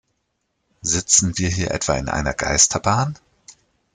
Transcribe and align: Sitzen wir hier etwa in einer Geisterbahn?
Sitzen 0.81 1.37
wir 1.37 1.49
hier 1.49 1.69
etwa 1.69 1.93
in 1.95 2.09
einer 2.09 2.33
Geisterbahn? 2.33 3.19